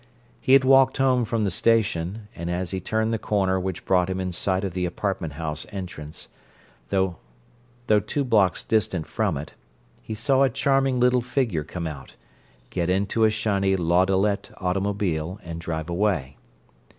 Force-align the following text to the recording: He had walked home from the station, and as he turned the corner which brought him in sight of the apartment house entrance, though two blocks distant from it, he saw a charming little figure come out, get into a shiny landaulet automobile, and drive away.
He 0.39 0.53
had 0.53 0.63
walked 0.65 0.97
home 0.97 1.25
from 1.25 1.43
the 1.43 1.51
station, 1.51 2.27
and 2.35 2.49
as 2.49 2.71
he 2.71 2.79
turned 2.79 3.13
the 3.13 3.19
corner 3.19 3.59
which 3.59 3.85
brought 3.85 4.09
him 4.09 4.19
in 4.19 4.31
sight 4.31 4.63
of 4.63 4.73
the 4.73 4.87
apartment 4.87 5.33
house 5.33 5.67
entrance, 5.71 6.27
though 6.89 7.17
two 8.07 8.23
blocks 8.23 8.63
distant 8.63 9.05
from 9.05 9.37
it, 9.37 9.53
he 10.01 10.15
saw 10.15 10.41
a 10.41 10.49
charming 10.49 10.99
little 10.99 11.21
figure 11.21 11.63
come 11.63 11.85
out, 11.85 12.15
get 12.71 12.89
into 12.89 13.25
a 13.25 13.29
shiny 13.29 13.75
landaulet 13.75 14.49
automobile, 14.57 15.39
and 15.43 15.61
drive 15.61 15.87
away. 15.87 16.35